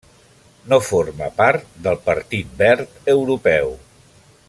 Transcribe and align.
No 0.71 0.79
forma 0.85 1.27
part 1.43 1.69
del 1.89 2.01
Partit 2.09 2.57
Verd 2.63 2.97
Europeu. 3.15 3.75